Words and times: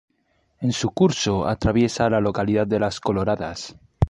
En 0.59 0.71
su 0.71 0.89
curso 0.89 1.47
atraviesa 1.47 2.09
la 2.09 2.19
localidad 2.19 2.65
de 2.65 2.79
Las 2.79 2.99
Coloradas. 2.99 3.75